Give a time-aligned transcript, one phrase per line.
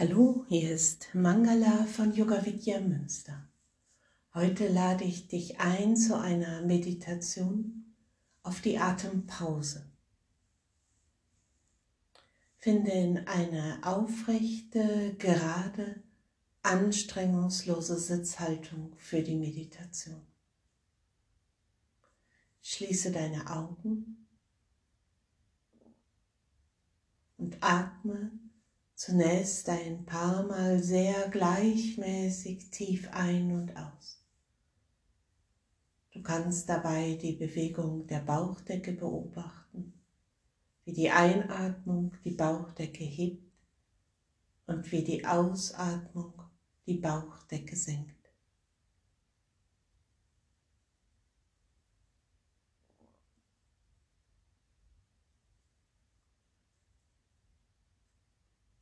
[0.00, 3.48] Hallo, hier ist Mangala von Yoga Vidya Münster.
[4.32, 7.96] Heute lade ich dich ein zu einer Meditation
[8.44, 9.90] auf die Atempause.
[12.58, 16.00] Finde in eine aufrechte, gerade,
[16.62, 20.24] anstrengungslose Sitzhaltung für die Meditation.
[22.62, 24.28] Schließe deine Augen
[27.36, 28.30] und atme
[28.98, 34.20] Zunächst ein paar Mal sehr gleichmäßig tief ein und aus.
[36.10, 39.92] Du kannst dabei die Bewegung der Bauchdecke beobachten,
[40.84, 43.52] wie die Einatmung die Bauchdecke hebt
[44.66, 46.34] und wie die Ausatmung
[46.84, 48.17] die Bauchdecke senkt.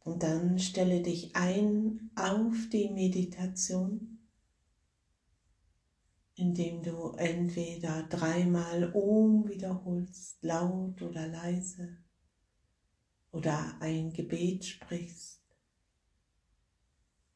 [0.06, 4.20] Und dann stelle dich ein auf die Meditation,
[6.36, 11.98] indem du entweder dreimal Om wiederholst, laut oder leise,
[13.32, 15.42] oder ein Gebet sprichst,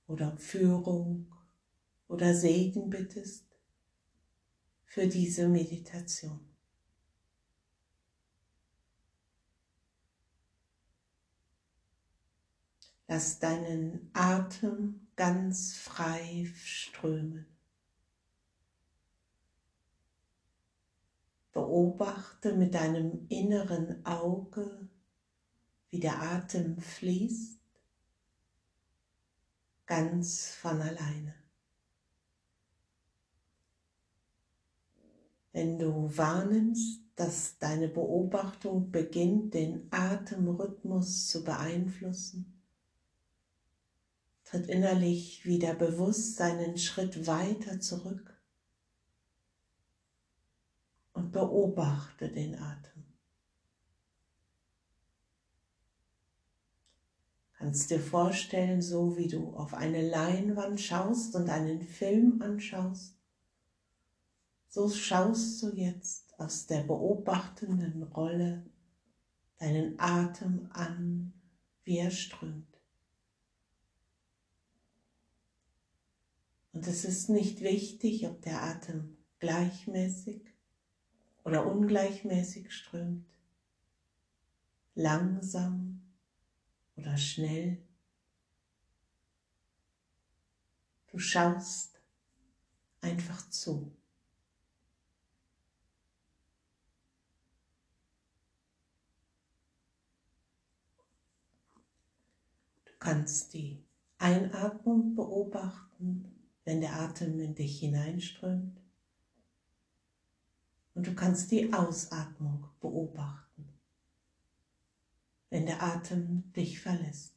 [0.07, 1.27] oder Führung
[2.07, 3.49] oder Segen bittest
[4.85, 6.50] für diese Meditation.
[13.13, 17.45] Lass deinen Atem ganz frei strömen.
[21.51, 24.89] Beobachte mit deinem inneren Auge,
[25.89, 27.59] wie der Atem fließt,
[29.87, 31.35] ganz von alleine.
[35.51, 42.60] Wenn du wahrnimmst, dass deine Beobachtung beginnt, den Atemrhythmus zu beeinflussen,
[44.51, 48.37] tritt innerlich wieder bewusst einen Schritt weiter zurück
[51.13, 53.05] und beobachte den Atem.
[57.53, 63.17] Kannst dir vorstellen, so wie du auf eine Leinwand schaust und einen Film anschaust,
[64.69, 68.65] so schaust du jetzt aus der beobachtenden Rolle
[69.59, 71.35] deinen Atem an,
[71.85, 72.70] wie er strömt.
[76.73, 80.43] Und es ist nicht wichtig, ob der Atem gleichmäßig
[81.45, 83.27] oder ungleichmäßig strömt,
[84.95, 86.01] langsam
[86.97, 87.83] oder schnell.
[91.09, 92.01] Du schaust
[93.01, 93.93] einfach zu.
[102.85, 103.83] Du kannst die
[104.19, 106.40] Einatmung beobachten
[106.71, 108.81] wenn der Atem in dich hineinströmt.
[110.95, 113.69] Und du kannst die Ausatmung beobachten,
[115.49, 117.35] wenn der Atem dich verlässt.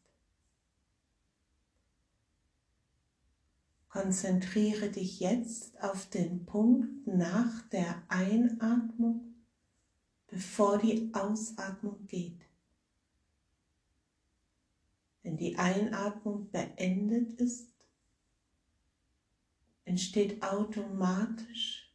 [3.89, 9.33] Konzentriere dich jetzt auf den Punkt nach der Einatmung,
[10.27, 12.45] bevor die Ausatmung geht.
[15.23, 17.72] Wenn die Einatmung beendet ist,
[19.85, 21.91] entsteht automatisch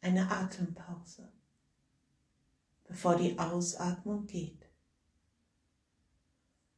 [0.00, 1.32] eine Atempause,
[2.84, 4.64] bevor die Ausatmung geht.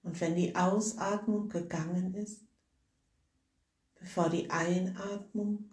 [0.03, 2.45] Und wenn die Ausatmung gegangen ist,
[3.97, 5.69] bevor die Einatmung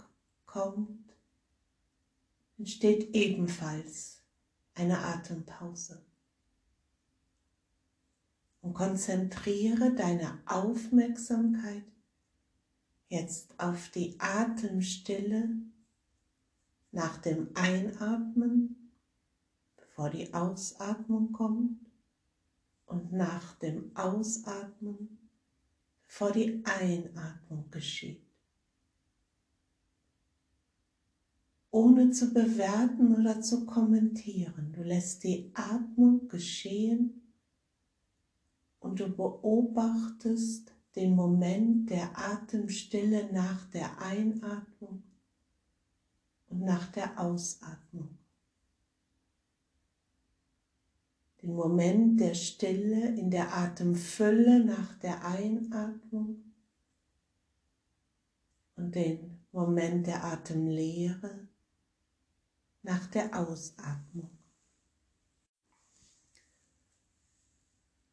[0.47, 1.13] kommt,
[2.57, 4.23] entsteht ebenfalls
[4.73, 6.03] eine Atempause.
[8.61, 11.83] Und konzentriere deine Aufmerksamkeit
[13.13, 15.49] jetzt auf die Atemstille
[16.91, 18.91] nach dem Einatmen,
[19.77, 21.79] bevor die Ausatmung kommt
[22.87, 25.29] und nach dem Ausatmen,
[26.07, 28.21] bevor die Einatmung geschieht.
[31.69, 34.73] Ohne zu bewerten oder zu kommentieren.
[34.73, 37.21] Du lässt die Atmung geschehen
[38.79, 45.03] und du beobachtest, den Moment der Atemstille nach der Einatmung
[46.47, 48.17] und nach der Ausatmung.
[51.41, 56.53] Den Moment der Stille in der Atemfülle nach der Einatmung
[58.75, 61.47] und den Moment der Atemlehre
[62.83, 64.32] nach der Ausatmung.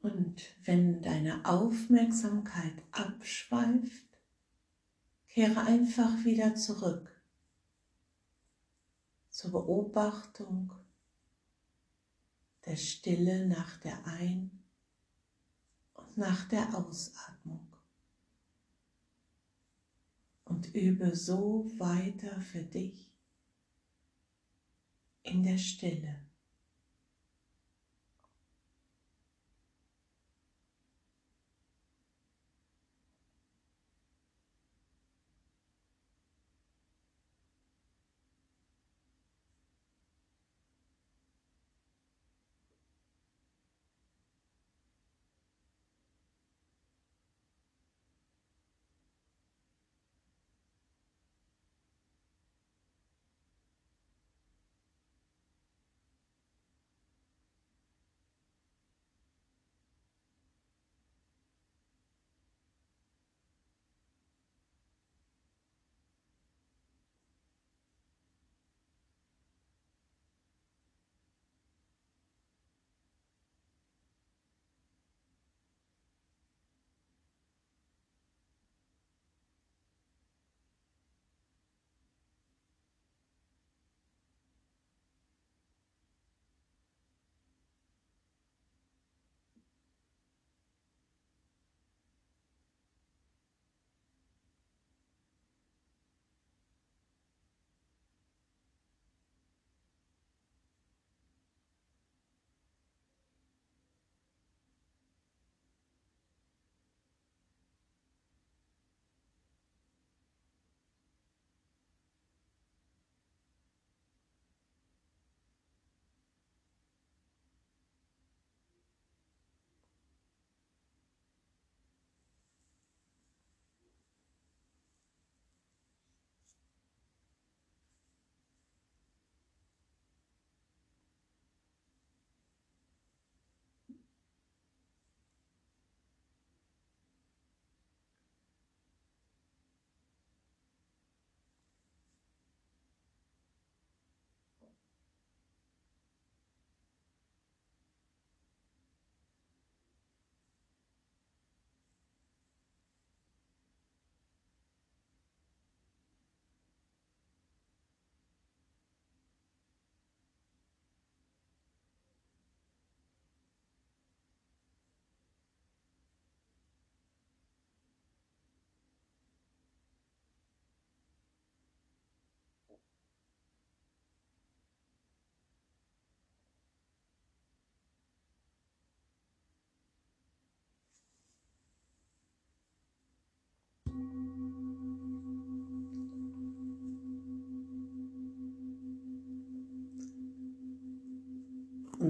[0.00, 4.18] Und wenn deine Aufmerksamkeit abschweift,
[5.28, 7.10] kehre einfach wieder zurück
[9.30, 10.72] zur Beobachtung
[12.64, 14.62] der Stille nach der Ein-
[15.94, 17.66] und nach der Ausatmung.
[20.44, 23.12] Und übe so weiter für dich
[25.22, 26.29] in der Stille.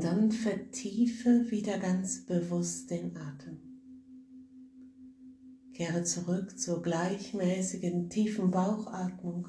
[0.00, 3.60] Und dann vertiefe wieder ganz bewusst den Atem.
[5.74, 9.48] Kehre zurück zur gleichmäßigen tiefen Bauchatmung.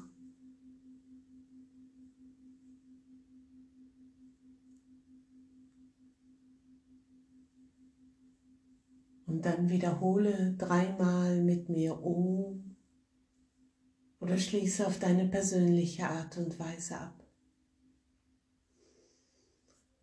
[9.24, 12.76] Und dann wiederhole dreimal mit mir Om
[14.20, 17.21] oder schließe auf deine persönliche Art und Weise ab.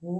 [0.02, 0.12] Mögen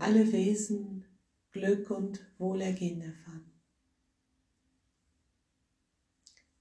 [0.00, 0.93] alle Wesen
[1.54, 3.50] Glück und Wohlergehen erfahren.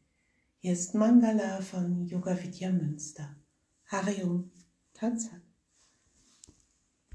[0.58, 3.36] Hier ist Mangala von Yoga Vidya Münster.
[3.86, 4.50] Harium
[4.94, 5.43] Tatsat.